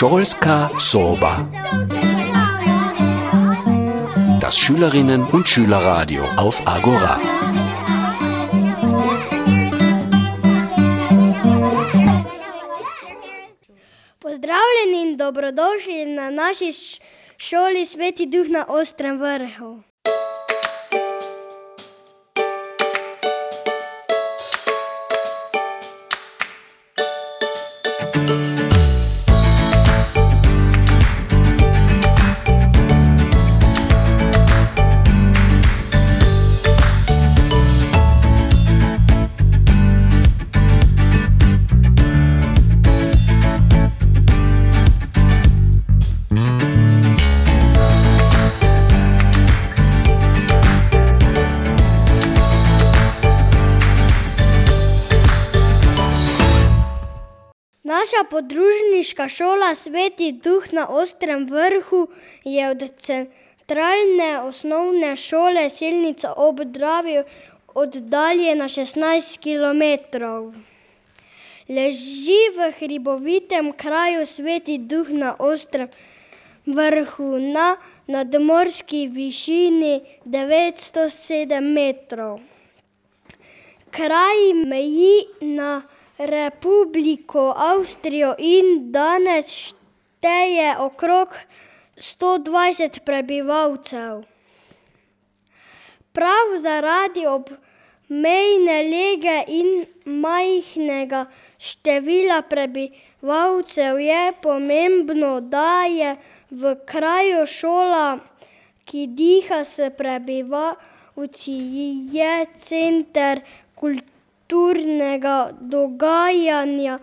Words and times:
Scholska 0.00 0.70
Soba. 0.78 1.46
Das 4.40 4.56
Schülerinnen 4.56 5.26
und 5.26 5.46
Schülerradio 5.46 6.24
auf 6.38 6.62
Agora. 6.64 7.20
Pozdravljeni 14.18 15.00
in 15.02 15.16
dobrodošli 15.16 16.06
na 16.06 16.30
naši 16.30 16.72
šoli 17.36 17.86
Sveti 17.86 18.26
Duh 18.26 18.48
na 18.48 18.64
Ostrem 18.68 19.20
vrhu. 19.20 19.89
Naša 58.00 58.24
podružniška 58.30 59.28
šola 59.28 59.74
Sveti 59.74 60.32
Duh 60.32 60.72
na 60.72 60.88
Ostrem 60.88 61.46
vrhu 61.46 62.08
je 62.44 62.70
od 62.70 62.84
centralne 62.96 64.40
osnovne 64.40 65.16
šole 65.16 65.70
Selnica 65.70 66.32
ob 66.36 66.60
Dravi 66.60 67.22
oddaljena 67.74 68.64
16 68.64 69.36
km. 69.44 69.82
Leži 71.68 72.40
v 72.56 72.70
hribovitem 72.78 73.72
kraju 73.72 74.26
Sveti 74.26 74.78
Duh 74.78 75.08
na 75.08 75.36
Ostrem 75.38 75.88
vrhu 76.66 77.38
na 77.38 77.76
nadmorski 78.06 79.06
višini 79.06 80.00
907 80.24 81.60
metrov. 81.60 82.40
Kraj 83.90 84.54
meji 84.64 85.26
na 85.40 85.82
Republiko 86.20 87.54
Avstrijo 87.56 88.34
in 88.38 88.92
danes 88.92 89.48
šteje 89.48 90.74
okrog 90.78 91.28
120 91.96 93.00
prebivalcev. 93.04 94.20
Prav 96.12 96.52
zaradi 96.60 97.24
obmejne 97.26 98.76
lege 98.82 99.38
in 99.48 99.86
majhnega 100.04 101.24
števila 101.58 102.42
prebivalcev 102.42 104.00
je 104.00 104.32
pomembno, 104.42 105.40
da 105.40 105.84
je 105.88 106.16
v 106.50 106.74
kraju 106.84 107.46
šola, 107.46 108.18
ki 108.84 109.06
diha 109.06 109.64
s 109.64 109.88
prebivalci, 109.96 111.56
je 112.12 112.46
center 112.56 113.40
kulturnega 114.50 115.52
dogajanja 115.60 116.98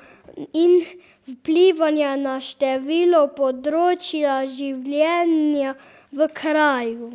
in 0.53 0.81
vplivanja 1.27 2.15
na 2.19 2.37
število 2.43 3.27
področja 3.35 4.43
življenja 4.51 5.75
v 6.11 6.27
kraju. 6.33 7.11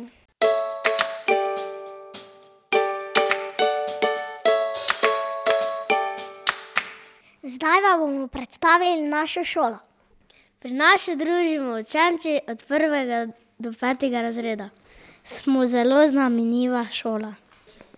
Zdaj 7.43 7.81
vam 7.85 7.99
bomo 7.99 8.27
predstavili 8.27 9.05
našo 9.05 9.43
šolo. 9.43 9.77
Pri 10.59 10.73
nas 10.73 11.05
se 11.05 11.15
družimo 11.15 11.77
učenci 11.77 12.39
od 12.47 12.63
prvega 12.67 13.27
do 13.59 13.73
petega 13.79 14.21
razreda. 14.21 14.69
Smo 15.23 15.65
zelo 15.65 16.07
zanimiva 16.07 16.85
šola. 16.91 17.42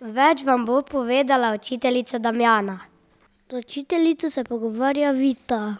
Več 0.00 0.42
vam 0.44 0.66
bo 0.66 0.82
povedala 0.84 1.54
učiteljica 1.54 2.18
Damjana. 2.18 2.80
Z 3.48 3.56
učiteljico 3.56 4.30
se 4.30 4.44
pogovarja 4.44 5.10
Vita. 5.10 5.76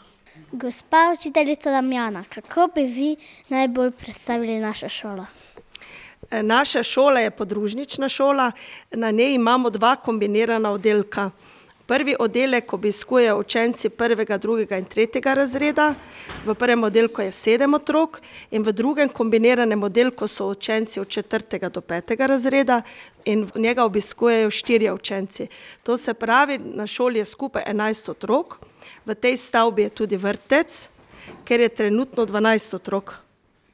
Gospa 0.53 1.12
učiteljica 1.19 1.71
Damjana, 1.71 2.25
kako 2.34 2.69
bi 2.75 2.82
vi 2.82 3.16
najbolj 3.49 3.91
predstavili 3.91 4.59
našo 4.59 4.88
šolo? 4.88 5.26
E, 6.31 6.43
Naša 6.43 6.82
šola 6.82 7.21
je 7.21 7.31
podružnična 7.31 8.09
šola, 8.09 8.53
na 8.91 9.10
njej 9.10 9.34
imamo 9.34 9.71
dva 9.71 9.97
kombinirana 9.97 10.72
oddelka. 10.72 11.31
Prvi 11.86 12.16
oddelek 12.19 12.72
obiskujejo 12.72 13.38
učenci 13.38 13.88
prvega, 13.88 14.38
drugega 14.38 14.78
in 14.78 14.84
tretjega 14.84 15.34
razreda, 15.34 15.94
v 16.47 16.54
prvem 16.54 16.84
oddelku 16.84 17.22
je 17.22 17.32
sedem 17.32 17.74
otrok 17.74 18.19
in 18.50 18.62
v 18.66 18.72
drugem 18.72 19.08
kombiniranem 19.08 19.82
oddelku 19.82 20.26
so 20.26 20.48
učenci 20.50 21.00
od 21.00 21.08
četrtega 21.08 21.69
do 21.69 21.80
petega 21.80 22.26
razreda 22.26 22.82
in 23.25 23.46
njega 23.54 23.84
obiskujejo 23.84 24.50
štirje 24.50 24.92
učenci. 24.92 25.46
To 25.82 25.96
se 25.96 26.14
pravi, 26.14 26.58
na 26.58 26.86
šoli 26.86 27.19
je 27.19 27.25
skupaj 27.25 27.62
enajst 27.66 28.08
otrok, 28.08 28.58
v 29.06 29.14
tej 29.14 29.36
stavbi 29.36 29.82
je 29.82 29.91
tudi 29.91 30.16
vrtec, 30.16 30.88
kjer 31.44 31.60
je 31.60 31.69
trenutno 31.69 32.25
dvanajst 32.25 32.75
otrok. 32.75 33.14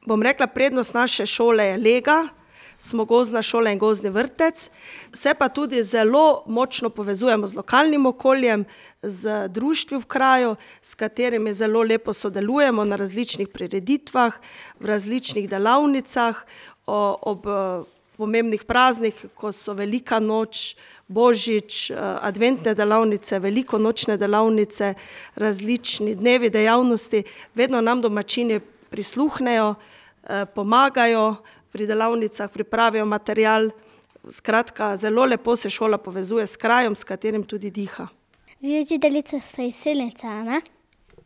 Bom 0.06 0.22
rekla, 0.22 0.46
prednost 0.46 0.94
naše 0.94 1.26
šole 1.26 1.64
je 1.64 1.76
lega, 1.78 2.28
smo 2.82 3.04
gozdna 3.04 3.42
šola 3.42 3.70
in 3.70 3.78
gozdni 3.78 4.10
vrtec, 4.10 4.70
se 5.12 5.34
pa 5.34 5.48
tudi 5.48 5.82
zelo 5.82 6.42
močno 6.46 6.90
povezujemo 6.90 7.46
z 7.46 7.56
lokalnim 7.56 8.06
okoljem, 8.06 8.64
z 9.02 9.48
društvi 9.48 9.98
v 9.98 10.04
kraju, 10.04 10.56
s 10.82 10.94
katerimi 10.94 11.54
zelo 11.54 11.82
lepo 11.82 12.12
sodelujemo 12.12 12.84
na 12.84 12.96
različnih 12.96 13.48
prireditvah, 13.48 14.34
v 14.80 14.86
različnih 14.86 15.48
delavnicah, 15.50 16.42
ob 16.86 17.46
pomembnih 18.16 18.64
praznikih, 18.64 19.30
ko 19.34 19.52
so 19.52 19.74
velika 19.74 20.20
noč, 20.20 20.74
božič, 21.08 21.90
adventne 22.22 22.74
delavnice, 22.74 23.38
velikonočne 23.38 24.16
delavnice, 24.16 24.94
različni 25.36 26.14
dnevi 26.14 26.50
dejavnosti, 26.50 27.22
vedno 27.54 27.80
nam 27.80 28.02
domačini 28.02 28.60
prisluhnejo, 28.90 29.74
eh, 29.74 30.44
pomagajo 30.54 31.36
pri 31.72 31.86
delavnicah, 31.86 32.50
pripravijo 32.50 33.06
material. 33.06 33.70
Skratka, 34.30 34.96
zelo 34.96 35.24
lepo 35.24 35.56
se 35.56 35.70
šola 35.70 35.98
povezuje 35.98 36.46
s 36.46 36.56
krajem, 36.56 36.94
s 36.94 37.04
katerim 37.04 37.44
tudi 37.44 37.70
diha. 37.70 38.06
Vi 38.60 38.80
učiteljica 38.80 39.40
ste 39.40 39.66
iz 39.66 39.76
Selnice, 39.76 40.26
a 40.26 40.42
ne? 40.42 40.60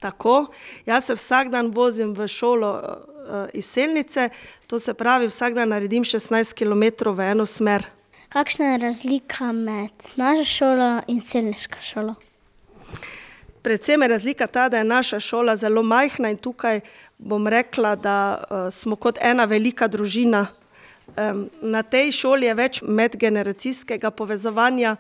Tako, 0.00 0.46
jaz 0.86 1.04
se 1.04 1.14
vsak 1.14 1.48
dan 1.48 1.70
vozim 1.74 2.14
v 2.14 2.28
šolo 2.28 2.70
eh, 2.80 3.50
iz 3.52 3.66
Selnice, 3.66 4.28
to 4.66 4.78
se 4.78 4.94
pravi, 4.94 5.28
vsak 5.28 5.54
dan 5.54 5.68
naredim 5.68 6.04
šestnajst 6.04 6.54
kilometrov 6.54 7.16
v 7.16 7.30
eno 7.32 7.46
smer. 7.46 7.84
Kakšna 8.28 8.66
je 8.66 8.78
razlika 8.78 9.52
med 9.52 9.92
našo 10.16 10.44
šolo 10.44 10.88
in 11.06 11.20
selniško 11.20 11.80
šolo? 11.80 12.14
Predvsem 13.66 14.03
je 14.03 14.09
razlika 14.09 14.47
ta, 14.47 14.69
da 14.69 14.78
je 14.78 14.84
naša 14.84 15.21
šola 15.21 15.56
zelo 15.56 15.82
majhna 15.82 16.31
in 16.31 16.37
tukaj 16.37 16.81
bom 17.19 17.49
rekla, 17.49 17.97
da 17.97 18.38
eh, 18.38 18.71
smo 18.71 18.97
kot 18.97 19.19
ena 19.21 19.44
velika 19.44 19.88
družina. 19.88 20.47
Em, 21.16 21.49
Na 21.60 21.82
tej 21.82 22.12
šoli 22.12 22.47
je 22.47 22.55
več 22.55 22.78
medgeneracijskega 22.82 24.10
povezovanja, 24.10 24.97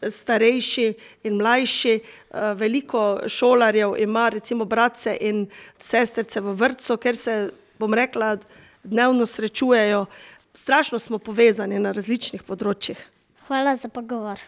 starejši 0.00 0.86
in 1.28 1.36
mlajši, 1.36 1.92
eh, 1.98 2.54
veliko 2.56 3.20
šolarjev 3.28 3.98
ima 4.00 4.28
recimo 4.28 4.64
bratce 4.64 5.16
in 5.20 5.44
sestrice 5.78 6.40
v 6.40 6.54
vrtcu, 6.56 6.96
ker 6.96 7.16
se, 7.16 7.50
bom 7.78 7.94
rekla, 7.94 8.38
dnevno 8.84 9.26
srečujejo. 9.26 10.06
Strašno 10.54 10.98
smo 10.98 11.18
povezani 11.18 11.78
na 11.78 11.92
različnih 11.92 12.42
področjih. 12.42 13.04
Hvala 13.48 13.76
za 13.76 13.88
pogovor. 13.88 14.40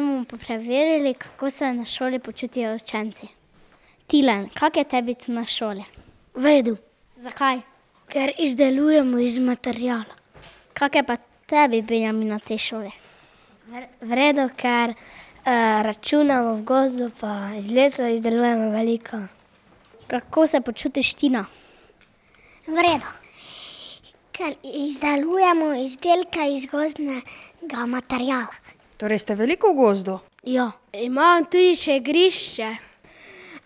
Bomo 0.00 0.24
pa 0.24 0.36
preverili, 0.36 1.14
kako 1.14 1.50
se 1.50 1.72
na 1.72 1.84
šoli 1.84 2.18
počutijo 2.18 2.74
učenci. 2.74 3.26
Tilen, 4.06 4.48
kak 4.54 4.76
je 4.76 4.84
tebi 4.84 5.14
na 5.26 5.46
šoli? 5.46 5.84
V 6.34 6.44
redu, 6.44 6.76
Zakaj? 7.16 7.60
ker 8.08 8.32
izdelujemo 8.38 9.18
iz 9.18 9.38
materijala. 9.38 10.16
Kak 10.72 10.94
je 10.94 11.02
pa 11.02 11.16
tebi, 11.46 11.82
Benjamin, 11.82 12.28
na 12.28 12.38
tej 12.38 12.58
šoli? 12.58 12.92
V 14.00 14.14
redu, 14.14 14.48
ker 14.56 14.94
uh, 14.94 15.82
računamo 15.84 16.54
v 16.54 16.64
gozdu, 16.64 17.10
pa 17.20 17.52
iz 17.58 17.68
lesa 17.70 18.08
izdelujemo 18.08 18.70
veliko. 18.70 19.20
Kako 20.06 20.46
se 20.46 20.60
počutiš 20.60 21.14
Tina? 21.14 21.44
V 22.66 22.76
redu. 22.76 23.12
Ker 24.32 24.54
izdelujemo 24.62 25.74
izdelke 25.74 26.48
iz 26.54 26.66
gozdnega 26.70 27.86
materiala. 27.86 28.67
Torej 28.98 29.22
ste 29.22 29.34
veliko 29.38 29.70
v 29.70 29.78
gozdu? 29.78 30.18
Ja, 30.42 30.72
Imam 30.90 31.46
tudi 31.46 31.76
še 31.78 32.00
igrišče. 32.00 32.70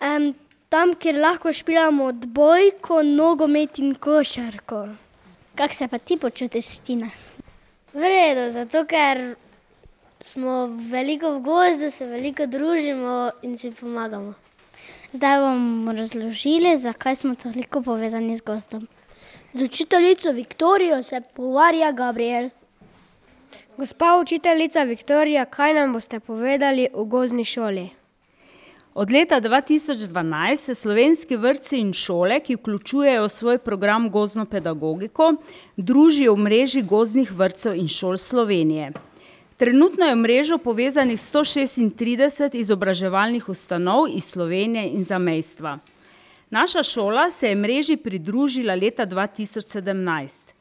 Um, 0.03 0.33
tam, 0.69 0.93
kjer 0.93 1.17
lahko 1.17 1.49
špilamo 1.53 2.11
odbojko, 2.11 3.01
nogomet 3.01 3.79
in 3.81 3.95
košarko. 3.95 4.87
kako 5.55 5.73
se 5.73 5.87
pa 5.87 5.97
ti 5.97 6.17
počutiš, 6.17 6.79
Tina? 6.85 7.09
V 7.93 8.01
redu, 8.01 8.51
zato 8.51 8.85
ker 8.85 9.35
smo 10.21 10.67
veliko 10.89 11.33
v 11.37 11.41
gozdu, 11.41 11.89
se 11.89 12.05
veliko 12.05 12.45
družimo 12.45 13.31
in 13.41 13.57
si 13.57 13.71
pomagamo. 13.71 14.33
Zdaj 15.13 15.39
bomo 15.39 15.93
razložili, 15.93 16.77
zakaj 16.77 17.15
smo 17.15 17.35
toliko 17.35 17.81
povezani 17.81 18.35
z 18.37 18.41
gozdom. 18.41 18.87
Z 19.53 19.63
učiteljico 19.63 20.31
Viktorijo 20.31 21.03
se 21.03 21.21
pogovarja 21.21 21.91
Gabriel. 21.91 22.49
Gospa 23.77 24.19
učiteljica 24.21 24.83
Viktorija, 24.83 25.45
kaj 25.45 25.73
nam 25.73 25.93
boste 25.93 26.19
povedali 26.19 26.87
o 26.93 27.03
gozdni 27.03 27.45
šoli? 27.45 27.89
Od 28.93 29.11
leta 29.11 29.41
2012 29.41 30.57
se 30.57 30.75
slovenski 30.75 31.35
vrtci 31.35 31.79
in 31.79 31.93
šole, 31.93 32.37
ki 32.39 32.55
vključujejo 32.55 33.23
v 33.23 33.29
svoj 33.29 33.57
program 33.57 34.09
gozdno 34.11 34.45
pedagogiko, 34.45 35.31
družijo 35.77 36.35
v 36.35 36.43
mreži 36.45 36.81
gozdnih 36.81 37.31
vrtcev 37.31 37.73
in 37.73 37.87
šol 37.87 38.17
Slovenije. 38.17 38.91
Trenutno 39.57 40.05
je 40.05 40.13
v 40.13 40.21
mrežo 40.21 40.57
povezanih 40.57 41.19
136 41.19 42.53
izobraževalnih 42.53 43.49
ustanov 43.49 44.05
iz 44.13 44.29
Slovenije 44.29 44.85
in 44.93 45.03
zamejstva. 45.03 45.79
Naša 46.49 46.83
šola 46.83 47.31
se 47.31 47.49
je 47.49 47.55
mreži 47.55 47.97
pridružila 47.97 48.75
leta 48.75 49.05
2017. 49.05 50.53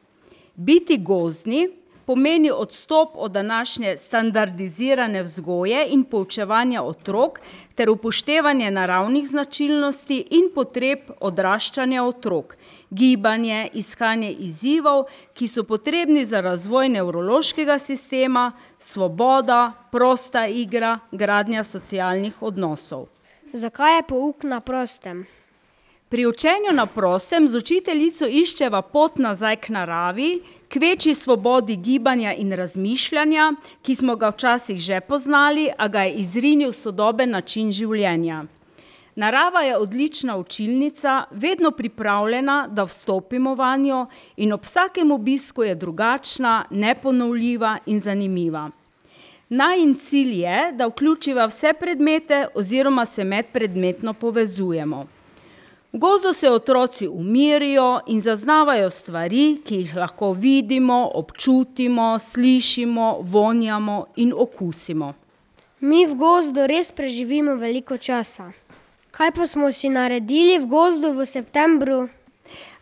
Biti 0.56 0.98
gozdni 0.98 1.81
pomeni 2.06 2.50
odstop 2.50 3.08
od 3.14 3.32
današnje 3.32 3.96
standardizirane 3.98 5.22
vzgoje 5.22 5.86
in 5.88 6.04
poučevanja 6.04 6.82
otrok 6.82 7.40
ter 7.74 7.90
upoštevanje 7.90 8.70
naravnih 8.70 9.28
značilnosti 9.28 10.24
in 10.30 10.50
potreb 10.54 10.98
odraščanja 11.20 12.04
otrok, 12.04 12.56
gibanje, 12.90 13.68
iskanje 13.72 14.32
izzivov, 14.32 15.04
ki 15.34 15.48
so 15.48 15.64
potrebni 15.64 16.26
za 16.26 16.40
razvoj 16.40 16.88
nevrološkega 16.88 17.78
sistema, 17.78 18.52
svoboda, 18.78 19.72
prosta 19.90 20.46
igra, 20.46 20.98
gradnja 21.12 21.64
socialnih 21.64 22.42
odnosov. 22.42 23.06
Zakaj 23.52 23.96
je 23.96 24.02
pouk 24.08 24.44
na 24.44 24.60
prostem? 24.60 25.26
Pri 26.12 26.26
učenju 26.26 26.72
na 26.72 26.86
prostem 26.86 27.46
z 27.48 27.56
učiteljico 27.56 28.26
iščeva 28.28 28.82
pot 28.82 29.14
nazaj 29.16 29.56
k 29.56 29.70
naravi, 29.72 30.42
k 30.68 30.80
večji 30.80 31.14
svobodi 31.14 31.76
gibanja 31.76 32.34
in 32.36 32.52
razmišljanja, 32.52 33.46
ki 33.82 33.94
smo 33.96 34.16
ga 34.20 34.28
včasih 34.28 34.80
že 34.80 34.98
poznali, 35.00 35.70
a 35.78 35.88
ga 35.88 36.02
je 36.04 36.18
izrinil 36.20 36.74
sodoben 36.76 37.32
način 37.32 37.70
življenja. 37.72 38.42
Narava 39.16 39.62
je 39.64 39.78
odlična 39.78 40.36
učilnica, 40.36 41.14
vedno 41.30 41.70
pripravljena, 41.70 42.68
da 42.68 42.84
vstopimo 42.84 43.54
vanjo 43.54 44.04
in 44.36 44.52
ob 44.52 44.68
vsakem 44.68 45.16
obisku 45.16 45.64
je 45.64 45.74
drugačna, 45.74 46.66
neponovljiva 46.70 47.78
in 47.86 48.00
zanimiva. 48.00 48.68
Najin 49.48 49.94
cilj 49.94 50.36
je, 50.42 50.60
da 50.76 50.92
vključiva 50.92 51.48
vse 51.48 51.72
predmete 51.72 52.44
oziroma 52.54 53.06
se 53.06 53.24
medpredmetno 53.24 54.12
povezujemo. 54.12 55.06
V 55.92 55.98
gozdu 55.98 56.32
se 56.32 56.50
otroci 56.50 57.08
umirijo 57.08 58.00
in 58.06 58.20
zaznavajo 58.20 58.90
stvari, 58.90 59.60
ki 59.64 59.76
jih 59.76 59.96
lahko 59.96 60.32
vidimo, 60.32 61.10
občutimo, 61.14 62.18
slišimo, 62.18 63.18
vonjamo 63.20 64.06
in 64.16 64.32
okusimo. 64.36 65.12
Mi 65.80 66.06
v 66.06 66.14
gozdu 66.14 66.64
res 66.66 66.92
preživimo 66.92 67.58
veliko 67.60 67.98
časa. 67.98 68.52
Kaj 69.10 69.32
pa 69.36 69.46
smo 69.46 69.68
si 69.72 69.90
naredili 69.92 70.56
v 70.58 70.66
gozdu 70.66 71.12
v 71.12 71.26
septembru? 71.26 72.08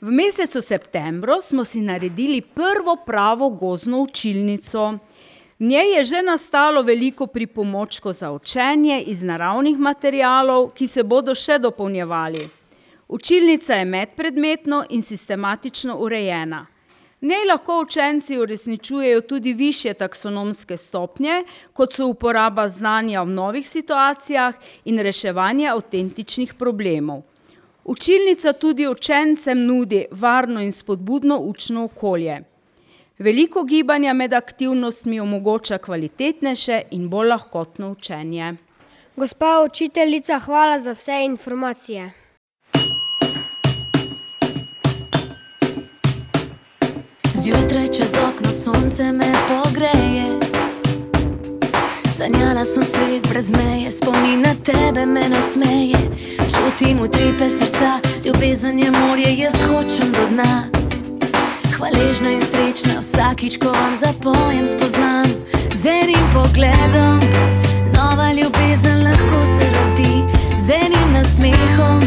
V 0.00 0.14
mesecu 0.14 0.62
septembru 0.62 1.40
smo 1.42 1.64
si 1.64 1.82
naredili 1.82 2.40
prvo 2.40 2.94
pravo 3.06 3.50
gozdno 3.50 4.04
učilnico. 4.06 4.86
V 5.58 5.64
njej 5.66 5.96
je 5.96 6.04
že 6.04 6.22
nastalo 6.22 6.82
veliko 6.82 7.26
pripomočkov 7.26 8.12
za 8.12 8.30
učenje 8.30 9.02
iz 9.02 9.22
naravnih 9.22 9.78
materialov, 9.78 10.70
ki 10.78 10.86
se 10.86 11.02
bodo 11.02 11.34
še 11.34 11.58
dopolnjevali. 11.58 12.59
Učilnica 13.10 13.74
je 13.74 13.84
medpredmetno 13.84 14.84
in 14.90 15.02
sistematično 15.02 15.96
urejena. 15.98 16.66
V 17.20 17.26
njej 17.26 17.44
lahko 17.48 17.80
učenci 17.82 18.38
uresničujejo 18.38 19.20
tudi 19.20 19.52
višje 19.52 19.94
taksonomske 19.94 20.76
stopnje, 20.76 21.42
kot 21.72 21.92
so 21.92 22.06
uporaba 22.06 22.68
znanja 22.68 23.22
v 23.22 23.30
novih 23.30 23.68
situacijah 23.68 24.54
in 24.84 24.98
reševanje 24.98 25.66
avtentičnih 25.68 26.54
problemov. 26.54 27.22
Učilnica 27.84 28.52
tudi 28.52 28.86
učencem 28.88 29.66
nudi 29.66 30.04
varno 30.10 30.62
in 30.62 30.72
spodbudno 30.72 31.38
učno 31.38 31.84
okolje. 31.84 32.40
Veliko 33.18 33.64
gibanja 33.64 34.12
med 34.12 34.32
aktivnostmi 34.32 35.20
omogoča 35.20 35.78
kvalitetnejše 35.78 36.82
in 36.90 37.08
bolj 37.08 37.28
lahkotno 37.28 37.90
učenje. 37.90 38.54
Gospa 39.16 39.64
učiteljica, 39.66 40.38
hvala 40.38 40.78
za 40.78 40.92
vse 40.92 41.24
informacije. 41.24 42.19
Zjutraj 47.50 47.88
čez 47.88 48.12
okno 48.28 48.52
sonce 48.64 49.12
me 49.12 49.32
pogreje. 49.48 50.24
Sanjala 52.16 52.64
sem 52.64 52.84
svet 52.84 53.28
brez 53.28 53.50
meje, 53.50 53.90
spomin 53.90 54.40
na 54.40 54.54
tebe 54.64 55.06
me 55.06 55.28
nasmeje. 55.28 55.98
Čutim 56.38 57.00
utripe 57.00 57.48
srca, 57.48 57.98
ljubezen 58.24 58.78
je 58.78 58.90
morje, 58.90 59.36
jaz 59.36 59.52
hočem 59.52 60.12
do 60.12 60.26
dna. 60.30 60.64
Hvaležna 61.76 62.30
in 62.30 62.42
srečna 62.42 63.00
vsakič, 63.00 63.58
ko 63.58 63.68
vam 63.72 63.96
zapojem, 63.96 64.66
spoznam 64.66 65.26
z 65.72 65.86
enim 65.86 66.26
pogledom. 66.34 67.20
Nova 67.96 68.32
ljubezen 68.32 69.02
lahko 69.04 69.42
se 69.58 69.66
rodi 69.74 70.22
z 70.66 70.70
enim 70.70 71.12
nasmehom, 71.12 72.00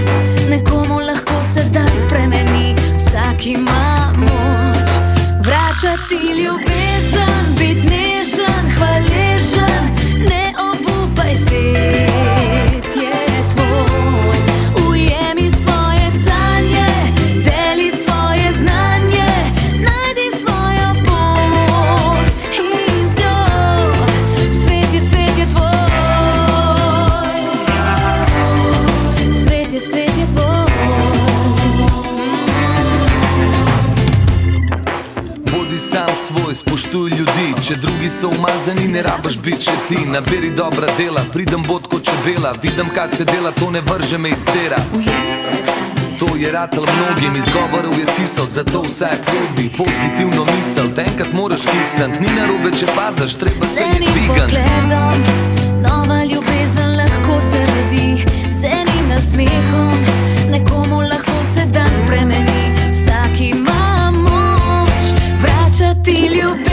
nekomu 0.49 0.99
lahko 0.99 1.43
se 1.53 1.63
dan 1.63 1.91
spremeni, 2.05 2.75
vsak 2.97 3.45
ima 3.45 4.13
moč. 4.17 4.42
Vračati 5.83 6.15
ljubezen, 6.15 7.55
biti 7.57 7.87
nežen, 7.87 8.71
hvaležen, 8.77 9.32
Bodi 35.73 35.85
sam 35.85 36.15
svoj, 36.27 36.55
spoštuj 36.55 37.09
ljudi, 37.09 37.53
če 37.67 37.75
drugi 37.75 38.09
so 38.09 38.29
umazani, 38.29 38.87
ne 38.87 39.01
rabaš 39.01 39.37
biti 39.41 39.63
še 39.65 39.73
ti. 39.87 39.97
Naberi 40.05 40.51
dobra 40.53 40.85
dela, 40.97 41.23
pridem 41.33 41.63
bod 41.65 41.87
kot 41.89 42.03
čebela, 42.05 42.51
vidim, 42.61 42.91
kaj 42.95 43.07
se 43.07 43.25
dela, 43.25 43.51
to 43.51 43.71
ne 43.71 43.81
vrže 43.81 44.17
me 44.17 44.29
iz 44.29 44.43
tera. 44.45 44.77
Ujemi 44.93 45.33
svoje 45.39 45.63
sanje. 45.69 46.19
To 46.19 46.27
je 46.37 46.51
ratal 46.51 46.85
mnogim, 46.85 47.39
izgovorov 47.41 47.97
je 47.99 48.05
tisoč, 48.05 48.49
zato 48.49 48.83
vsak 48.85 49.25
probi 49.25 49.65
pozitivno 49.77 50.45
misel. 50.51 50.93
Enkrat 51.05 51.33
moraš 51.33 51.65
kiksant, 51.65 52.21
ni 52.21 52.29
narobe, 52.37 52.69
če 52.77 52.91
padaš, 52.93 53.33
treba 53.41 53.65
se 53.73 53.87
je 53.89 54.13
pogledom, 54.27 55.25
nova 55.87 56.19
ljubezen 56.23 56.97
lahko 57.01 57.39
se 57.41 57.65
rodi, 57.71 58.25
z 58.59 58.75
enim 58.77 59.09
nasmehom, 59.09 59.97
nekomu 60.53 61.01
lahko 61.01 61.41
se 61.55 61.65
dan 61.65 61.89
spremeni, 62.03 62.62
vračati 66.23 66.35
ljubezen, 66.35 66.72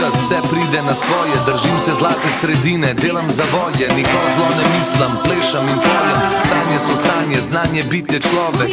čas, 0.00 0.14
vse 0.22 0.38
pride 0.50 0.82
na 0.82 0.94
svoje, 0.94 1.36
držim 1.46 1.78
se 1.84 1.92
zlate 1.98 2.28
sredine, 2.40 2.94
delam 2.94 3.30
za 3.30 3.44
volje, 3.52 3.86
nikoli 3.96 4.28
zlo 4.36 4.46
ne 4.58 4.64
mislim, 4.76 5.12
plešam 5.24 5.68
in 5.68 5.78
pojem, 5.86 6.18
stanje 6.44 6.78
so 6.86 6.94
stanje, 7.02 7.40
znanje 7.40 7.82
biti 7.84 8.20
človek. 8.28 8.70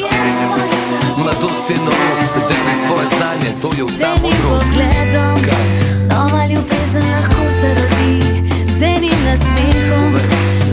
Mladost 1.18 1.70
je 1.70 1.78
norost, 1.78 2.32
deli 2.50 2.76
svoje 2.86 3.08
znanje, 3.18 3.50
to 3.62 3.70
je 3.78 3.84
vsa 3.84 4.10
enim 4.10 4.22
modrost. 4.24 4.74
nova 6.10 6.46
ljubezen 6.52 7.06
lahko 7.16 7.52
se 7.60 7.70
rodi, 7.80 8.44
z 8.80 8.82
enim 8.84 9.20
nasmehom, 9.30 10.14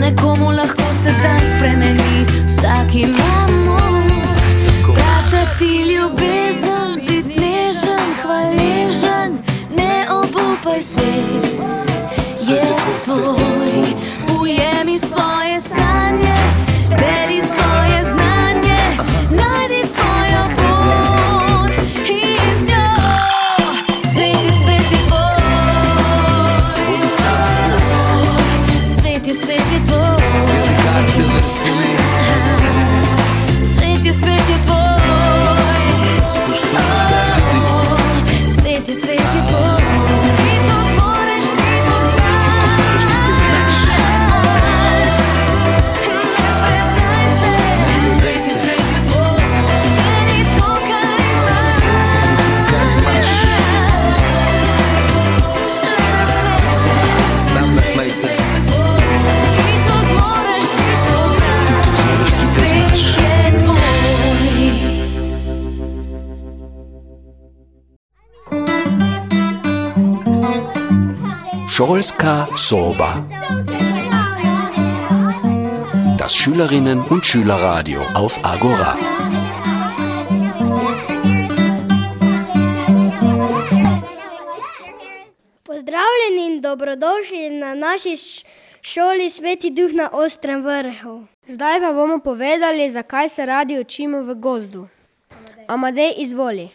nekomu 0.01 0.47
lahko 0.51 0.89
se 1.03 1.11
dan 1.23 1.43
spremeni, 1.57 2.27
vsak 2.47 2.95
ima 2.95 3.35
moč. 3.67 4.47
Vračati 4.97 5.71
ljubezen, 5.93 6.94
obupaj 10.65 10.83
svet. 10.83 11.45
Je 12.49 12.63
tvoj, 13.05 13.95
ujemi 14.41 14.99
svoje 14.99 15.61
sanje, 15.61 16.37
deli 16.89 17.43
svoje 17.43 18.04
Scholska 71.75 72.47
Soba. 72.55 73.27
Das 76.17 76.33
Schülerinnen 76.33 77.01
und 77.11 77.27
Schülerradio 77.27 78.01
auf 78.15 78.39
Agora. 78.45 78.95
Pozdravljeni 85.65 86.47
in 86.47 86.61
dobrodošli 86.61 87.51
na 87.51 87.75
naši 87.75 88.17
šoli 88.83 89.31
Sveti 89.31 89.71
Duh 89.71 89.93
na 89.93 90.11
Ostrem 90.13 90.63
vrhu. 90.63 91.27
Zdaj 91.47 91.81
pa 91.81 91.93
bomo 91.93 92.19
povedali, 92.19 92.91
zakaj 92.91 93.29
se 93.29 93.47
radi 93.47 93.79
učimo 93.79 94.23
v 94.23 94.35
gozdu. 94.35 94.89
Amadej, 95.67 96.15
izvoli. 96.19 96.69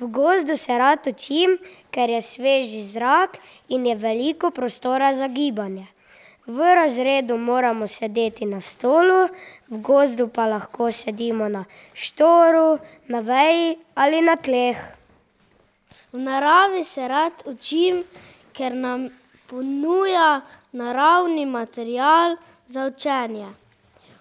V 0.00 0.06
gozdu 0.06 0.56
se 0.56 0.78
rad 0.78 1.06
učim, 1.06 1.58
ker 1.90 2.10
je 2.10 2.22
svež 2.22 2.66
zrak 2.92 3.38
in 3.68 3.86
je 3.86 3.94
veliko 3.94 4.50
prostora 4.50 5.14
za 5.14 5.28
gibanje. 5.28 5.86
V 6.46 6.74
razredu 6.74 7.36
moramo 7.36 7.86
sedeti 7.86 8.44
na 8.44 8.60
stolu, 8.60 9.28
v 9.68 9.78
gozdu 9.78 10.28
pa 10.28 10.46
lahko 10.46 10.90
sedimo 10.90 11.48
na 11.48 11.64
štoru, 11.94 12.78
na 13.08 13.20
veji 13.20 13.78
ali 13.94 14.20
na 14.20 14.36
tleh. 14.36 14.78
V 16.12 16.18
naravi 16.18 16.84
se 16.84 17.08
rad 17.08 17.32
učim, 17.46 18.02
ker 18.52 18.74
nam 18.74 19.10
ponuja 19.46 20.40
naravni 20.72 21.46
material 21.46 22.36
za 22.66 22.86
učenje. 22.86 23.46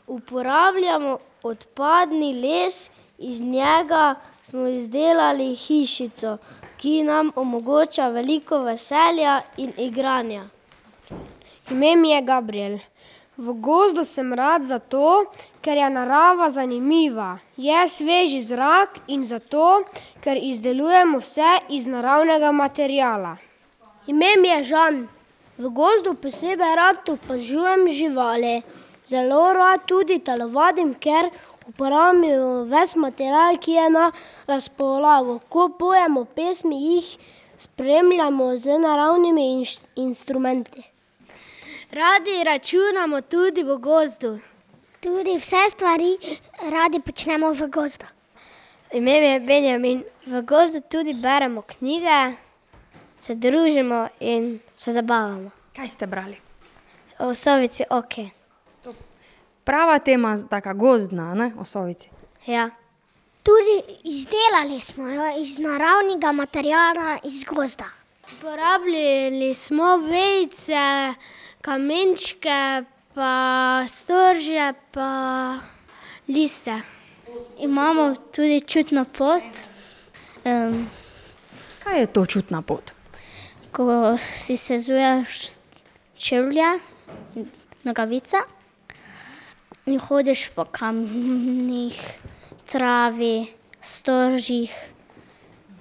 Uporabljamo 0.07 1.17
odpadni 1.43 2.33
les, 2.33 2.89
iz 3.17 3.41
njega 3.41 4.15
smo 4.43 4.67
izdelali 4.67 5.55
hišico, 5.55 6.37
ki 6.79 7.03
nam 7.03 7.31
omogoča 7.35 8.07
veliko 8.07 8.61
veselja 8.63 9.41
in 9.57 9.73
igranja. 9.77 10.45
Ime 11.71 11.95
mi 11.95 12.11
je 12.11 12.21
Gabriel. 12.21 12.77
V 13.37 13.53
gozdu 13.53 14.03
sem 14.03 14.33
rad 14.33 14.63
zato, 14.63 15.25
ker 15.61 15.77
je 15.77 15.89
narava 15.89 16.49
zanimiva, 16.49 17.37
je 17.57 17.83
svež 17.87 18.37
zrak 18.47 18.97
in 19.07 19.25
zato, 19.25 19.83
ker 20.23 20.39
izdelujemo 20.39 21.19
vse 21.19 21.51
iz 21.69 21.87
naravnega 21.87 22.51
materiala. 22.51 23.37
Ime 24.07 24.31
mi 24.41 24.47
je 24.47 24.63
Žan. 24.71 25.07
V 25.57 25.69
gozdu 25.75 26.15
posebej 26.15 26.75
rad 26.75 27.09
opazujem 27.11 27.87
živali. 27.91 28.61
Zelo 29.05 29.53
rad 29.53 29.83
tudi 29.87 30.19
telovadim, 30.19 30.93
ker 30.95 31.27
uporabljamo 31.69 32.63
ves 32.63 32.95
material, 32.95 33.57
ki 33.57 33.71
je 33.71 33.89
na 33.89 34.11
razpolago. 34.47 35.39
Ko 35.49 35.69
pojemo 35.79 36.25
pesmi, 36.25 36.77
jih 36.95 37.17
spremljamo 37.57 38.57
z 38.57 38.79
naravnimi 38.79 39.41
inš- 39.41 39.85
instrumenti. 39.95 40.83
Radi 41.91 42.43
računamo 42.43 43.21
tudi 43.21 43.63
v 43.63 43.77
gozdu. 43.77 44.39
Tudi 44.99 45.37
vse 45.37 45.69
stvari 45.69 46.17
radi 46.69 46.99
počnemo 46.99 47.51
v 47.53 47.67
gozdu. 47.67 48.05
Ime 48.93 49.19
mi 49.19 49.27
je 49.27 49.39
Benjamin. 49.39 50.03
V 50.25 50.41
gozdu 50.41 50.81
tudi 50.81 51.13
beremo 51.13 51.61
knjige, 51.61 52.35
se 53.17 53.35
družimo 53.35 54.07
in 54.19 54.59
se 54.75 54.91
zabavamo. 54.91 55.51
Kaj 55.75 55.89
ste 55.89 56.07
brali? 56.07 56.37
O 57.19 57.35
sovici, 57.35 57.83
ok. 57.89 58.38
Prava 59.63 59.99
tema, 59.99 60.37
taka 60.49 60.73
gozdna, 60.73 61.33
ne, 61.33 61.51
o 61.59 61.65
sovici. 61.65 62.09
Ja. 62.45 62.69
Tudi 63.43 63.95
izdelali 64.03 64.79
smo 64.79 65.07
jo 65.07 65.23
iz 65.41 65.57
naravnega 65.59 66.31
materijala 66.31 67.17
iz 67.23 67.43
gozda. 67.43 67.85
Uporabljali 68.37 69.53
smo 69.53 69.97
vejice, 69.97 71.13
kamenčke, 71.61 72.83
pa 73.13 73.83
storže, 73.87 74.73
pa 74.91 75.55
liste. 76.27 76.81
Imamo 77.59 78.15
tudi 78.35 78.61
čutno 78.61 79.05
pot, 79.05 79.43
um, 80.45 80.89
Kaj 81.83 81.99
je 81.99 82.05
to 82.05 82.25
čutna 82.25 82.61
pot? 82.61 82.91
ko 83.71 84.17
si 84.33 84.57
sezuješ 84.57 85.61
čevlje, 86.17 86.79
nogavice 87.83 88.37
in 89.89 89.99
hodiš 89.99 90.49
po 90.55 90.65
kamnih, 90.65 91.97
travi, 92.71 93.47
storžih, 93.81 94.73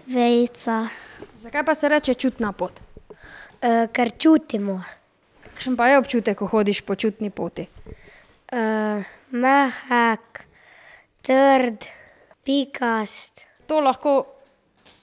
vejca. 0.07 0.89
Zakaj 1.39 1.65
pa 1.65 1.75
se 1.75 1.89
reče 1.89 2.15
čutna 2.15 2.53
pot? 2.53 2.81
E, 3.61 3.89
ker 3.93 4.11
čutimo. 4.19 4.81
Kakšen 5.45 5.77
pa 5.77 5.89
je 5.89 5.99
občutek, 5.99 6.39
ko 6.39 6.47
hodiš 6.47 6.81
po 6.81 6.95
čutni 6.95 7.31
poti? 7.31 7.67
E, 8.53 8.63
mehak, 9.31 10.45
trd, 11.23 11.85
pikast. 12.45 13.45
To 13.67 13.81
lahko 13.81 14.25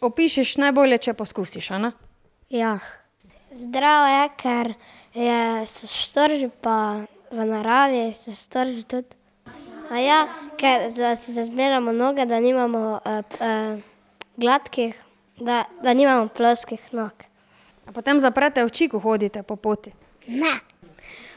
opišeš 0.01 0.57
najbolje, 0.57 0.97
če 0.97 1.13
poskusiš? 1.13 1.69
Ja. 2.49 2.79
Zdravo 3.51 4.07
je, 4.09 4.29
ker 4.41 4.73
je, 5.13 5.41
so 5.69 5.87
štorži 5.87 6.49
pa 6.61 7.05
v 7.31 7.45
naravi, 7.45 8.13
so 8.13 8.31
štorži 8.31 8.83
tudi. 8.83 9.15
A 9.89 10.01
ja, 10.01 10.19
ker 10.57 10.89
da 10.97 11.15
si 11.15 11.33
zazmeramo 11.33 11.91
noge, 11.91 12.25
da 12.25 12.39
nimamo 12.39 12.99
uh, 13.05 13.21
uh, 13.39 13.81
gladkih, 14.37 14.95
da, 15.39 15.63
da 15.81 15.93
nimamo 15.93 16.27
ploskih 16.27 16.81
nog. 16.93 17.11
A 17.85 17.91
potem 17.91 18.19
zaprete 18.19 18.65
oči, 18.65 18.89
ko 18.89 18.99
hodite 18.99 19.43
po 19.43 19.55
poti. 19.55 19.93
Ne. 20.27 20.57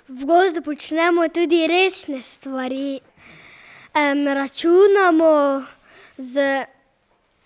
V 0.08 0.24
gozdu 0.24 0.62
počnemo 0.64 1.28
tudi 1.28 1.66
resne 1.68 2.22
stvari. 2.22 3.00
Um, 3.92 4.24
računamo 4.28 5.64
z 6.16 6.64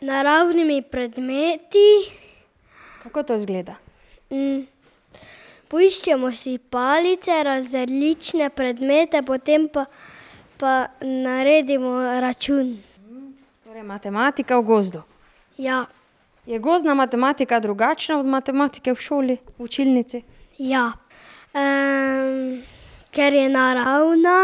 naravnimi 0.01 0.83
predmeti. 0.83 1.89
Kako 3.03 3.23
to 3.23 3.35
izgleda? 3.35 3.75
Mm. 4.31 4.72
Poiščemo 5.73 6.29
si 6.37 6.59
palice, 6.59 7.33
različne 7.45 8.51
predmete, 8.53 9.23
potem 9.25 9.71
pa, 9.73 9.87
pa 10.61 10.73
naredimo 11.01 11.95
račun. 12.21 12.75
Torej, 13.65 13.87
matematika 13.89 14.59
v 14.61 14.67
gozdu. 14.69 15.01
Ja. 15.57 15.87
Je 16.47 16.59
gozdna 16.59 16.95
matematika 16.95 17.61
drugačna 17.61 18.19
od 18.19 18.27
matematike 18.27 18.93
v 18.93 19.01
šoli, 19.01 19.39
v 19.59 19.65
učilnici? 19.65 20.23
Ja, 20.59 20.91
um, 21.55 22.61
ker 23.15 23.33
je 23.33 23.49
naravna, 23.49 24.39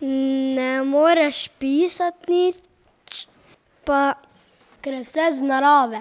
ne 0.00 0.82
moreš 0.82 1.46
pisati 1.60 2.32
nič, 2.32 3.26
pa 3.84 4.16
ker 4.80 4.98
je 4.98 5.06
vse 5.06 5.30
z 5.30 5.46
narave. 5.46 6.00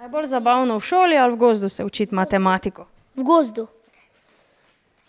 Je 0.00 0.08
bolj 0.08 0.30
zabavno 0.30 0.78
v 0.78 0.86
šoli 0.86 1.18
ali 1.18 1.34
v 1.34 1.36
gozdu 1.36 1.68
se 1.68 1.84
učiti 1.84 2.14
matematiko? 2.14 2.86
V 3.16 3.24
gozdu. 3.24 3.66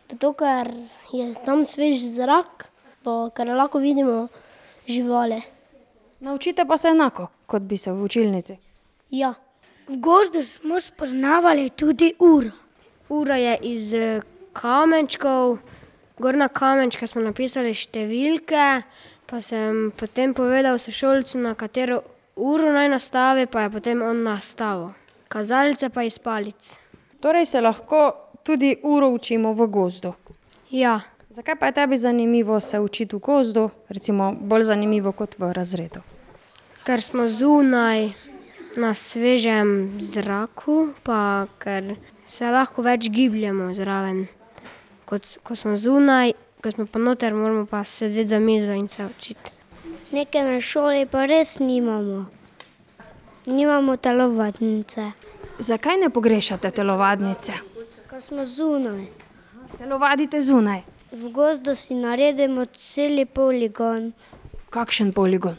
Zato, 0.09 0.31
ker 0.33 0.71
je 1.11 1.33
tam 1.45 1.65
svež 1.67 1.99
zrak, 2.15 2.69
pa 3.03 3.27
ker 3.35 3.51
lahko 3.51 3.79
vidimo 3.83 4.27
živali. 4.87 5.41
Naučite 6.19 6.65
pa 6.65 6.77
se 6.77 6.87
enako, 6.87 7.27
kot 7.45 7.61
bi 7.61 7.77
se 7.77 7.91
v 7.91 8.03
učilnici. 8.03 8.57
Ja. 9.11 9.33
V 9.87 9.99
gozdu 9.99 10.43
smo 10.43 10.79
spoznavali 10.79 11.69
tudi 11.69 12.13
uro. 12.19 12.51
Ura 13.09 13.35
je 13.35 13.57
iz 13.61 13.93
eh, 13.93 14.21
kamenčkov, 14.53 15.59
gor 16.19 16.35
na 16.35 16.47
kamenčke 16.47 17.07
smo 17.07 17.21
napisali 17.21 17.71
številke, 17.71 18.65
pa 19.27 19.39
sem 19.43 19.91
potem 19.95 20.33
povedal 20.35 20.79
sošolcu, 20.79 21.39
na 21.39 21.53
katero 21.55 22.01
uro 22.35 22.71
naj 22.73 22.89
nastavi, 22.91 23.45
pa 23.47 23.67
je 23.67 23.75
potem 23.77 24.01
on 24.01 24.23
nastavil. 24.23 24.91
Kazalce 25.27 25.89
pa 25.89 26.03
iz 26.07 26.19
palic. 26.19 26.75
Torej 27.27 27.46
se 27.46 27.62
lahko 27.62 28.01
tudi 28.43 28.77
uro 28.84 29.12
učimo 29.12 29.51
v 29.53 29.67
gozdu. 29.67 30.13
Ja, 30.72 31.01
Zakaj 31.29 31.55
pa 31.60 31.65
je 31.65 31.74
tebi 31.75 31.98
zanimivo 32.00 32.60
se 32.60 32.79
učiti 32.79 33.15
v 33.15 33.19
gozdu, 33.19 33.69
recimo 33.89 34.31
bolj 34.31 34.63
zanimivo 34.72 35.12
kot 35.12 35.36
v 35.39 35.51
razredu? 35.53 36.01
ker 36.88 37.01
smo 37.03 37.27
zunaj 37.27 38.15
na 38.79 38.93
svežem 38.96 40.00
zraku, 40.00 40.96
pa 41.03 41.48
ker 41.60 41.98
se 42.24 42.48
lahko 42.48 42.86
več 42.86 43.10
gibljemo 43.12 43.74
zraven. 43.75 44.22
Kot, 45.03 45.27
ko 45.43 45.55
smo 45.60 45.75
zunaj, 45.75 46.31
ko 46.63 46.72
smo 46.72 46.86
pa 46.88 47.01
noter, 47.03 47.36
moramo 47.36 47.65
pa 47.67 47.84
sedeti 47.84 48.31
za 48.31 48.39
mizo 48.39 48.72
in 48.72 48.88
se 48.88 49.03
učiti. 49.03 49.51
Nekaj 50.15 50.48
na 50.48 50.62
šoli 50.63 51.03
pa 51.12 51.25
res 51.27 51.57
nimamo. 51.60 52.29
Nimamo 53.51 53.98
telovadnice. 54.00 55.12
Zakaj 55.59 55.97
ne 55.97 56.09
pogrešate 56.09 56.71
telovadnice? 56.71 57.53
Ko 58.09 58.21
smo 58.21 58.45
zunaj. 58.45 59.05
Telovadite 59.77 60.41
zunaj. 60.41 60.81
V 61.11 61.29
gozdu 61.31 61.75
si 61.75 61.95
naredimo 61.95 62.65
cel 62.65 63.25
poligon, 63.25 64.11
Kakšen 64.69 65.13
poligon? 65.13 65.55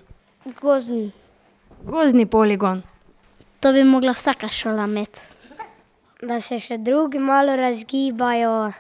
gozdni. 0.61 1.13
Gozdni 1.85 2.27
poligon. 2.27 2.83
To 3.61 3.73
bi 3.73 3.85
mogla 3.85 4.13
vsaka 4.13 4.49
šola 4.49 4.85
imeti. 4.85 5.21
Da 6.23 6.41
se 6.41 6.59
še 6.59 6.79
drugi 6.79 7.19
malo 7.19 7.57
razgibajo, 7.57 8.73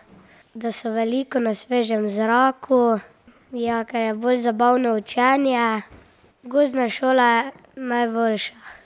da 0.54 0.72
so 0.72 0.90
veliko 0.90 1.38
na 1.38 1.54
svežem 1.54 2.08
zraku, 2.08 2.98
ja, 3.52 3.84
ker 3.84 4.00
je 4.00 4.14
bolj 4.14 4.37
zabavno 4.37 4.94
učenje. 4.98 5.82
Gozdna 6.42 6.88
šola 6.88 7.28
je 7.28 7.52
najboljša. 7.76 8.77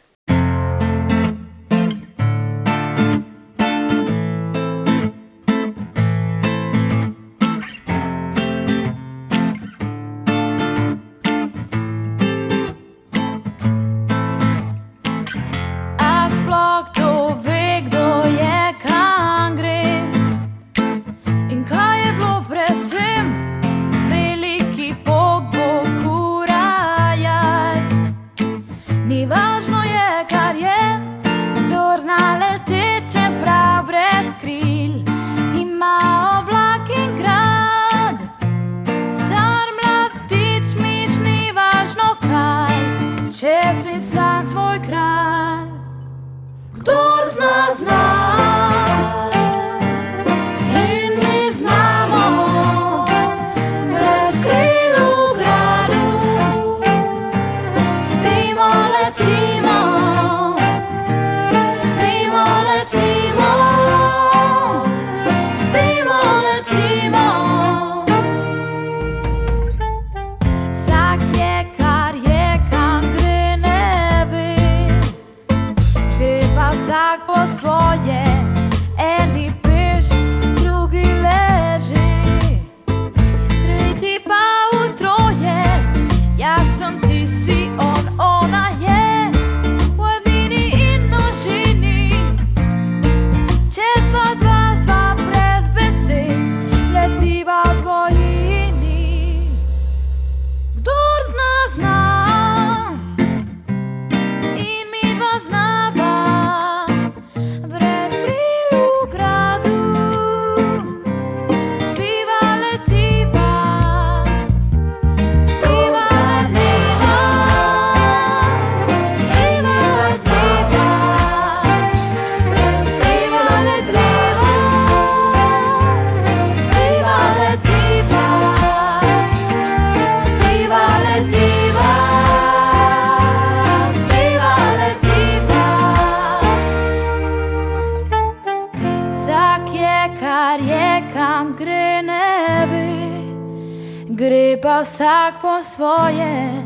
Svoje, 145.63 146.65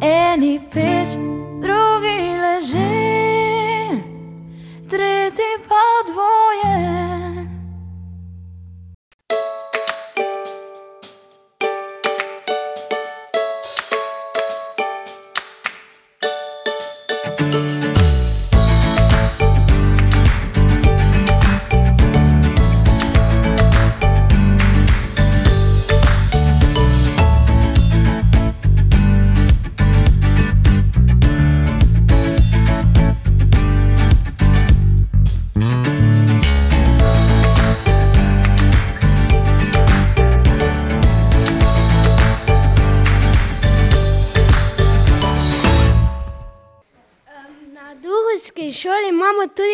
eni 0.00 0.60
peč, 0.72 1.05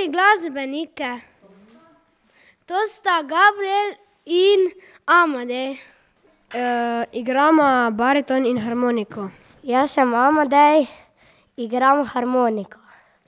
tudi 0.03 0.12
glasbenike. 0.12 1.21
To 2.67 2.75
sta 2.88 3.23
Gabriel 3.23 3.95
in 4.25 4.71
Amadej. 5.07 5.79
Uh, 6.55 7.05
igramo 7.12 7.91
bariton 7.91 8.47
in 8.47 8.59
harmoniko. 8.59 9.31
Jaz 9.62 9.91
sem 9.91 10.15
Amadej, 10.15 10.88
igram 11.57 12.05
harmoniko. 12.05 12.79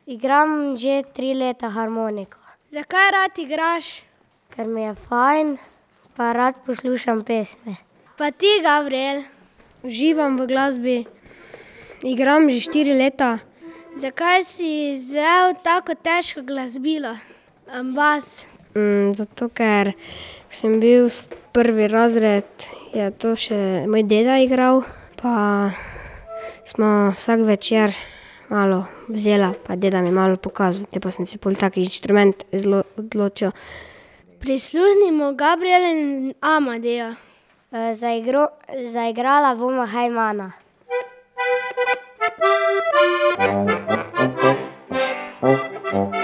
Igram 0.07 0.77
že 0.77 1.03
tri 1.15 1.35
leta 1.35 1.69
harmoniko. 1.69 2.39
Zakaj 2.71 3.11
rad 3.11 3.39
igraš? 3.39 4.03
Ker 4.51 4.67
mi 4.67 4.83
je 4.83 4.95
fajn, 5.09 5.59
pa 6.17 6.33
rad 6.33 6.55
poslušam 6.67 7.25
pesmi. 7.25 7.77
Pa 8.19 8.31
ti, 8.31 8.61
Gabriel? 8.63 9.23
Uživam 9.83 10.37
v 10.39 10.47
glasbi, 10.47 11.07
igram 12.03 12.51
že 12.51 12.61
štiri 12.61 12.95
leta. 12.95 13.39
Zakaj 13.96 14.42
si 14.42 14.96
vzel 14.98 15.54
tako 15.62 15.94
težko 15.94 16.42
glasbilo, 16.42 17.12
bas? 17.94 18.46
Mm, 18.74 19.12
zato, 19.14 19.46
ker 19.54 19.92
sem 20.50 20.80
bil 20.83 21.07
prvi 21.54 21.87
razred, 21.88 22.66
je 22.90 23.07
to 23.22 23.37
še 23.38 23.87
moj 23.87 24.02
deda 24.11 24.40
igral, 24.42 24.83
pa 25.20 25.70
smo 26.66 27.14
vsak 27.14 27.44
večer 27.46 27.94
malo 28.50 28.83
vzela, 29.09 29.52
pa 29.66 29.78
deda 29.78 30.02
mi 30.02 30.11
je 30.11 30.18
malo 30.18 30.42
pokazal, 30.42 30.90
potem 30.90 31.07
pa 31.07 31.14
sem 31.14 31.30
si 31.30 31.38
pol 31.38 31.54
tak 31.54 31.78
inštrument 31.78 32.42
odločil. 32.98 33.54
Prisluhnimo 34.42 35.33
Gabrielu 35.38 35.94
in 35.94 36.35
Amadeju. 36.42 37.14
Zaigro, 37.94 38.48
zaigrala 38.90 39.54
bova 39.59 39.87
Hajmana. 39.87 40.52
Na 45.94 46.00
naši 46.00 46.24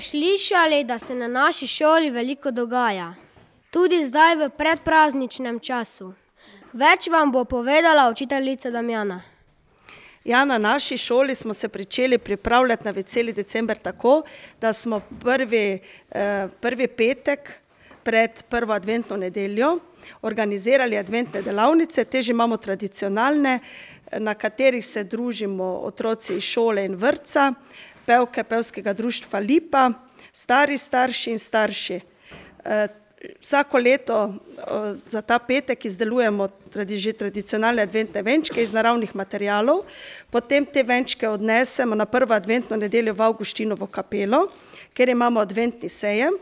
slišali, 0.00 0.84
da 0.84 0.98
se 0.98 1.14
na 1.14 1.28
naši 1.28 1.66
šoli 1.66 2.10
veliko 2.10 2.50
dogaja. 2.50 3.14
Tudi 3.70 4.06
zdaj 4.06 4.36
v 4.36 4.48
predprazničnem 4.50 5.60
času. 5.60 6.12
Več 6.72 7.06
vam 7.08 7.30
bo 7.32 7.44
povedala 7.44 8.08
učiteljica 8.10 8.70
Damjana. 8.70 9.20
Ja, 10.24 10.44
na 10.44 10.58
naši 10.58 10.96
šoli 10.96 11.34
smo 11.34 11.54
se 11.54 11.68
pričeli 11.68 12.18
pripravljati 12.18 12.84
na 12.84 12.90
veseli 12.90 13.32
december 13.32 13.78
tako, 13.78 14.22
da 14.60 14.72
smo 14.72 15.00
prvi, 15.22 15.78
eh, 16.10 16.48
prvi 16.60 16.88
petek 16.88 17.60
pred 18.02 18.42
prvo 18.48 18.72
adventno 18.72 19.16
nedeljo 19.16 19.78
organizirali 20.22 20.98
adventne 20.98 21.42
delavnice, 21.42 22.04
te 22.04 22.22
že 22.22 22.32
imamo 22.32 22.56
tradicionalne, 22.56 23.58
na 24.12 24.34
katerih 24.34 24.86
se 24.86 25.04
družimo 25.04 25.64
otroci 25.64 26.36
iz 26.36 26.42
šole 26.42 26.84
in 26.84 26.94
vrtca, 26.94 27.52
pevke 28.06 28.44
pevskega 28.44 28.92
društva 28.92 29.38
Lipa, 29.38 29.90
stari 30.32 30.78
starši 30.78 31.30
in 31.30 31.38
starši. 31.38 32.00
Eh, 32.64 32.86
Vsako 33.40 33.78
leto 33.78 34.34
eh, 34.34 34.96
za 35.08 35.22
ta 35.22 35.38
petek 35.38 35.84
izdelujemo 35.84 36.48
že 36.88 37.12
tradicionalne 37.12 37.82
adventne 37.82 38.22
venčke 38.22 38.62
iz 38.62 38.72
naravnih 38.72 39.14
materialov, 39.16 39.84
potem 40.30 40.66
te 40.66 40.82
venčke 40.82 41.28
odnesemo 41.28 41.94
na 41.94 42.04
prvo 42.04 42.34
adventno 42.34 42.76
nedeljo 42.76 43.14
v 43.14 43.22
Avguštinovo 43.22 43.86
kapelo, 43.86 44.48
kjer 44.92 45.08
imamo 45.08 45.40
adventni 45.40 45.88
sejem, 45.88 46.34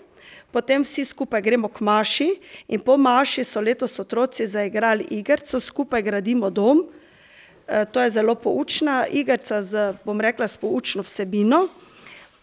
potem 0.50 0.82
vsi 0.82 1.04
skupaj 1.04 1.42
gremo 1.42 1.68
k 1.68 1.80
maši 1.80 2.30
in 2.68 2.80
po 2.80 2.96
maši 2.96 3.44
so 3.44 3.60
letos 3.60 3.98
otroci 3.98 4.46
zaigrali 4.46 5.06
igrico 5.10 5.60
Skupaj 5.60 6.02
gradimo 6.02 6.50
dom. 6.50 6.88
Eh, 7.68 7.84
To 7.84 8.00
je 8.00 8.10
zelo 8.10 8.34
poučna 8.34 9.06
igrica 9.06 9.62
z, 9.62 9.94
bom 10.04 10.20
rekla, 10.20 10.48
s 10.48 10.56
poučno 10.56 11.02
vsebino. 11.02 11.68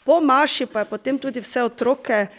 Po 0.04 0.22
maši 0.22 0.66
pa 0.66 0.80
je 0.80 0.86
potem 0.86 1.20
tudi 1.20 1.42
vse 1.42 1.64
otroke 1.64 2.14
eh, 2.14 2.30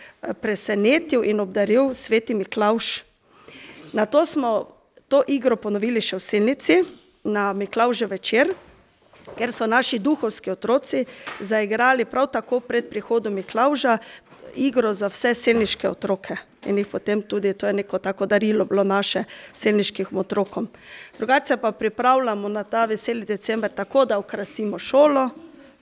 presenetil 0.41 1.25
in 1.25 1.41
obdaril 1.41 1.95
sveti 1.95 2.35
Miklavž. 2.35 3.01
Nato 3.93 4.27
smo 4.27 4.69
to 5.09 5.23
igro 5.27 5.57
ponovili 5.57 6.01
še 6.01 6.17
v 6.17 6.23
Selnici 6.23 6.77
na 7.25 7.53
Miklavžev 7.53 8.11
večer, 8.11 8.55
kjer 9.37 9.53
so 9.53 9.67
naši 9.67 9.99
duhovski 9.99 10.51
otroci 10.51 11.05
zaigrali 11.41 12.05
prav 12.05 12.31
tako 12.33 12.61
pred 12.61 12.89
prihodom 12.91 13.35
Miklavža 13.35 13.99
igro 14.57 14.95
za 14.95 15.11
vse 15.11 15.35
selniške 15.35 15.89
otroke. 15.89 16.50
In 16.67 16.79
jih 16.79 16.87
potem 16.87 17.23
tudi, 17.23 17.53
to 17.53 17.67
je 17.67 17.73
neko 17.73 17.99
tako 17.99 18.27
darilo 18.27 18.65
bilo 18.65 18.85
naše 18.85 19.25
selniškim 19.55 20.17
otrokom. 20.17 20.69
Drugače 21.19 21.57
pa 21.57 21.73
pripravljamo 21.73 22.49
na 22.49 22.65
ta 22.65 22.85
veseli 22.85 23.25
december 23.25 23.71
tako, 23.73 24.05
da 24.05 24.19
okrasimo 24.19 24.79
šolo, 24.79 25.29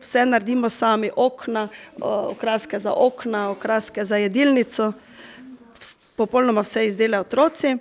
vse 0.00 0.26
naredimo 0.26 0.68
sami, 0.68 1.10
okna, 1.16 1.68
okraske 2.00 2.78
za 2.78 2.92
okna, 2.92 3.50
okraske 3.50 4.04
za 4.04 4.16
jedilnico, 4.16 4.92
popolnoma 6.16 6.60
vse 6.60 6.86
izdelajo 6.86 7.20
otroci. 7.20 7.76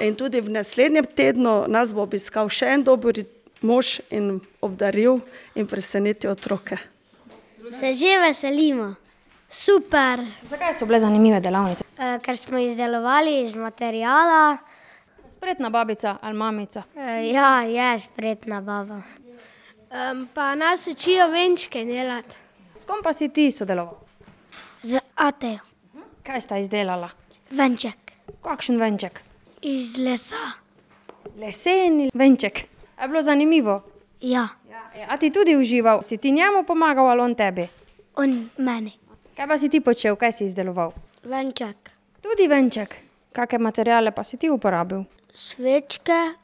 In 0.00 0.14
tudi 0.14 0.40
v 0.40 0.50
naslednjem 0.50 1.06
tednu 1.06 1.64
nas 1.68 1.94
bo 1.94 2.02
obiskal 2.02 2.48
še 2.50 2.72
en 2.74 2.82
dober 2.82 3.24
mož 3.62 4.00
in 4.10 4.40
obdaril 4.60 5.20
in 5.54 5.66
presenetil 5.66 6.34
otroke. 6.34 6.78
Se 7.70 7.94
že 7.94 8.18
veselimo. 8.20 9.03
Super. 9.54 10.26
Zakaj 10.42 10.74
so 10.74 10.86
bile 10.86 10.98
zanimive 10.98 11.40
delavnice? 11.40 11.84
Eh, 11.98 12.18
ker 12.22 12.36
smo 12.36 12.58
izdelovali 12.58 13.40
iz 13.40 13.54
materijala. 13.54 14.56
Spretna 15.30 15.70
babica 15.70 16.16
ali 16.22 16.36
mamica. 16.36 16.82
Eh, 16.96 17.30
ja, 17.30 17.62
je 17.62 17.98
spretna 17.98 18.60
baba. 18.60 19.02
Um, 20.12 20.28
pa 20.34 20.54
nas 20.54 20.86
učijo 20.86 21.28
venčke 21.28 21.84
delati. 21.84 22.36
S 22.80 22.84
kom 22.84 23.02
pa 23.02 23.12
si 23.12 23.28
ti 23.28 23.52
sodeloval? 23.52 23.94
Z 24.82 24.98
Atejo. 25.14 25.58
Kaj 26.22 26.40
sta 26.40 26.58
izdelala? 26.58 27.08
Venček. 27.50 28.12
Kakšen 28.42 28.80
venček? 28.80 29.20
Iz 29.62 29.96
lesa. 29.96 30.42
Leseni 31.38 32.10
venček. 32.14 32.58
Je 33.02 33.08
bilo 33.08 33.22
zanimivo? 33.22 33.82
Ja. 34.20 34.48
Ja, 34.70 35.06
A 35.08 35.16
ti 35.16 35.30
tudi 35.30 35.56
užival? 35.56 36.02
Si 36.02 36.18
ti 36.18 36.32
njemu 36.32 36.64
pomagal 36.66 37.10
ali 37.10 37.20
on 37.20 37.34
tebi? 37.34 37.68
On 38.16 38.50
meni. 38.56 38.92
Kaj 39.34 39.50
pa 39.50 39.58
si 39.58 39.66
ti 39.66 39.82
počel, 39.82 40.14
kaj 40.14 40.30
si 40.30 40.46
izdeloval? 40.46 40.94
Venček. 41.26 41.90
Tudi 42.22 42.46
venček. 42.46 42.94
Kakšne 43.34 43.58
materiale 43.66 44.14
pa 44.14 44.22
si 44.22 44.38
ti 44.38 44.46
uporabil? 44.46 45.02
Svečke, 45.34 46.38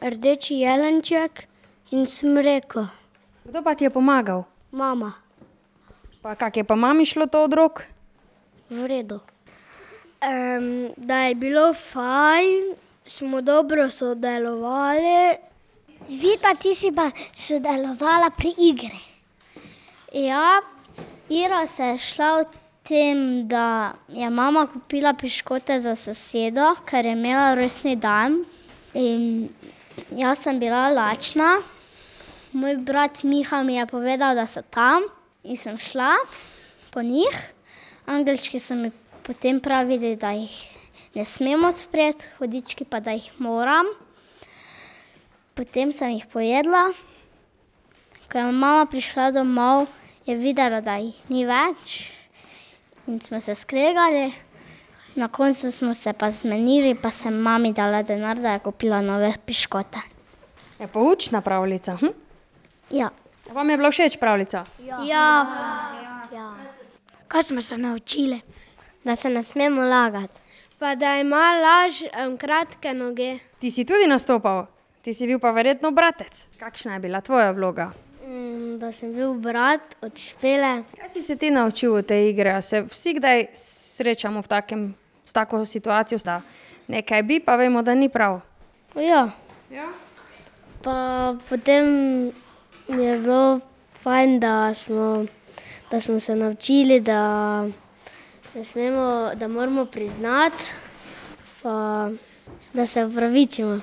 rdeči 0.00 0.64
jelenček 0.64 1.44
in 1.92 2.08
smreko. 2.08 2.88
Kdo 3.44 3.60
pa 3.60 3.76
ti 3.76 3.84
je 3.84 3.92
pomagal? 3.92 4.48
Mama. 4.72 5.12
Pa 6.24 6.32
kak 6.32 6.56
je 6.56 6.64
pa 6.64 6.80
mami 6.80 7.04
šlo 7.04 7.28
to 7.28 7.44
od 7.44 7.52
rok? 7.52 7.84
V 8.72 8.88
redu. 8.88 9.20
Um, 10.24 10.96
da 10.96 11.28
je 11.28 11.36
bilo 11.36 11.76
fajn, 11.76 12.72
smo 13.04 13.44
dobro 13.44 13.92
sodelovali. 13.92 15.36
Vita, 16.08 16.56
ti 16.56 16.72
si 16.72 16.88
pa 16.88 17.12
sodelovala 17.36 18.32
pri 18.32 18.56
igri. 18.56 19.00
Ja, 20.16 20.64
Ira 21.30 21.66
se 21.66 21.84
je 21.84 21.98
šla 21.98 22.28
v 22.40 22.44
tem, 22.82 23.18
da 23.46 23.92
je 24.08 24.30
mama 24.30 24.64
kupila 24.66 25.12
piškote 25.14 25.76
za 25.80 25.94
sosedo, 25.94 26.72
ker 26.84 27.06
je 27.06 27.12
imela 27.14 27.52
rojstni 27.54 27.94
dan. 27.96 28.40
In 28.98 29.46
jaz 30.10 30.42
sem 30.42 30.58
bila 30.58 30.88
lačna, 30.90 31.60
moj 32.50 32.80
brat 32.82 33.22
Miha 33.22 33.62
mi 33.62 33.76
je 33.76 33.86
povedal, 33.86 34.34
da 34.34 34.48
so 34.50 34.62
tam 34.74 35.06
in 35.46 35.56
sem 35.56 35.78
šla 35.78 36.16
po 36.90 37.02
njih. 37.02 37.38
Angelčki 38.10 38.58
so 38.58 38.74
mi 38.74 38.90
potem 39.22 39.60
pravili, 39.62 40.16
da 40.16 40.34
jih 40.34 40.50
ne 41.14 41.24
smem 41.24 41.62
odpreti, 41.64 42.26
hudički 42.38 42.84
pa 42.84 42.98
da 42.98 43.14
jih 43.14 43.30
moram. 43.38 43.86
Potem 45.54 45.94
sem 45.94 46.10
jih 46.18 46.26
pojedla. 46.26 46.90
Ko 48.26 48.38
je 48.38 48.50
mama 48.50 48.82
prišla 48.90 49.30
domov, 49.30 49.86
je 50.30 50.36
videla, 50.36 50.80
da 50.80 50.96
jih 51.02 51.16
ni 51.28 51.44
več 51.46 52.12
in 53.10 53.20
smo 53.20 53.40
se 53.40 53.54
skregali. 53.54 54.30
Na 55.14 55.28
koncu 55.28 55.72
smo 55.72 55.94
se 55.94 56.12
pa 56.12 56.30
zmenili, 56.30 56.94
pa 56.94 57.10
sem 57.10 57.34
mami 57.34 57.72
dala 57.72 58.02
denar, 58.02 58.38
da 58.38 58.52
je 58.52 58.58
kupila 58.58 59.00
nove 59.02 59.32
piškote. 59.46 59.98
Je 60.78 60.86
poučna 60.86 61.40
pravljica. 61.40 61.96
Hm? 61.96 62.12
Ja. 62.90 63.10
Vam 63.52 63.70
je 63.70 63.76
bila 63.76 63.90
všeč 63.90 64.16
pravljica? 64.20 64.64
Ja. 64.86 65.00
ja. 66.32 66.54
Kaj 67.28 67.42
smo 67.42 67.60
se 67.60 67.78
naučili? 67.78 68.40
Da 69.04 69.16
se 69.16 69.30
ne 69.30 69.42
smemo 69.42 69.82
lagati. 69.82 70.40
Pa 70.78 70.94
da 70.94 71.16
ima 71.18 71.52
laž 71.52 72.02
um, 72.02 72.36
kratke 72.38 72.94
noge. 72.94 73.38
Ti 73.58 73.70
si 73.70 73.84
tudi 73.84 74.06
nastopal, 74.06 74.66
ti 75.02 75.14
si 75.14 75.26
bil 75.26 75.38
pa 75.38 75.50
verjetno 75.50 75.90
bratec. 75.90 76.46
Kakšna 76.58 76.94
je 76.94 77.00
bila 77.00 77.20
tvoja 77.20 77.50
vloga? 77.50 77.90
Mm, 78.30 78.78
da 78.78 78.92
sem 78.92 79.10
bil 79.10 79.32
brat 79.34 79.96
od 80.00 80.18
špele. 80.18 80.84
Kaj 80.98 81.08
si 81.10 81.22
se 81.22 81.34
ti 81.36 81.48
naučil 81.50 81.94
od 81.94 82.06
te 82.06 82.28
igre? 82.28 82.52
A 82.54 82.60
se 82.62 82.82
vsi 82.82 83.14
kdaj 83.18 83.46
srečamo 83.54 84.42
takem, 84.42 84.94
s 85.24 85.32
tako 85.32 85.64
situacijo, 85.66 86.18
da 86.24 86.40
nekaj 86.86 87.22
bi, 87.22 87.40
pa 87.40 87.56
vemo, 87.56 87.82
da 87.82 87.94
ni 87.94 88.08
prav. 88.08 88.40
Ja. 88.94 89.30
Ja. 89.70 89.88
Pa 90.82 91.34
potem 91.48 91.84
mi 92.88 93.04
je 93.04 93.18
bilo 93.18 93.60
fajn, 94.02 94.40
da 94.40 94.74
smo, 94.74 95.26
da 95.90 96.00
smo 96.00 96.20
se 96.20 96.36
naučili, 96.36 97.00
da, 97.00 97.66
da, 98.54 98.64
smemo, 98.64 99.30
da 99.34 99.48
moramo 99.48 99.84
priznati, 99.84 100.64
pa 101.62 102.08
da 102.72 102.86
se 102.86 103.04
upravičimo. 103.04 103.80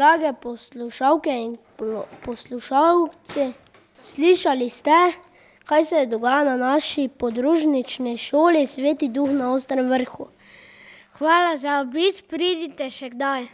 Drage 0.00 0.32
poslušalke 0.42 1.30
in 1.30 1.56
poslušalci, 2.24 3.52
slišali 4.00 4.68
ste, 4.68 4.96
kaj 5.64 5.84
se 5.84 6.06
dogaja 6.06 6.44
na 6.44 6.56
naši 6.56 7.08
podružnični 7.18 8.16
šoli 8.16 8.66
Sveti 8.66 9.08
Duh 9.08 9.28
na 9.28 9.52
Ostrem 9.52 9.90
vrhu. 9.90 10.28
Hvala 11.18 11.56
za 11.56 11.80
obisk, 11.80 12.24
pridite 12.32 12.88
še 12.90 13.10
kdaj. 13.10 13.44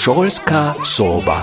Scholska 0.00 0.74
Soba. 0.84 1.38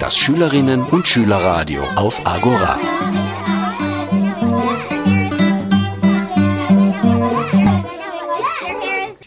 Das 0.00 0.14
Schülerinnen- 0.16 0.90
und 0.90 1.06
Schülerradio 1.06 1.82
auf 1.96 2.20
Agora. 2.24 2.95